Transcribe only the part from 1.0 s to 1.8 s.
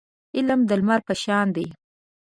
په شان دی.